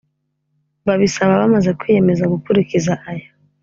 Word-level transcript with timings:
babisaba 0.85 1.33
bamaze 1.41 1.69
kwiyemeza 1.79 2.31
gukurikiza 2.33 2.93
aya 3.09 3.29